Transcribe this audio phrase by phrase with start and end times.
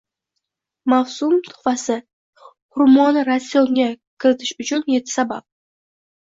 [0.93, 1.97] Mavsum tuhfasi:
[2.77, 3.87] Xurmoni ratsionga
[4.25, 5.47] kiritish uchunyettisabab